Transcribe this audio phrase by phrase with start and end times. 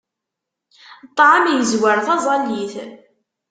[1.09, 2.73] Ṭṭɛam yezwar taẓẓalit.